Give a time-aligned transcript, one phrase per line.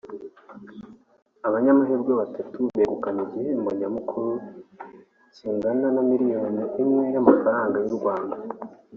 [1.47, 4.31] Abanyamahirwe batatu begukanye igihembo nyamukuru
[5.35, 8.35] kingana na miliyoni imwe y’amafaranga y’u Rwanda